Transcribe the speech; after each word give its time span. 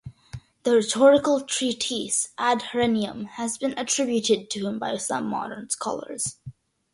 The 0.63 0.71
rhetorical 0.73 1.41
treatise 1.41 2.29
"Ad 2.35 2.61
Herennium" 2.73 3.27
has 3.33 3.59
been 3.59 3.77
attributed 3.77 4.49
to 4.49 4.65
him 4.65 4.79
by 4.79 4.97
some 4.97 5.27
modern 5.27 5.69
scholars. 5.69 6.37